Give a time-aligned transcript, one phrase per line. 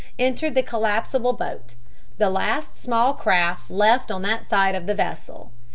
[0.17, 1.75] entered the collapsible boat
[2.17, 5.51] the last small craft left on that side of the vessel.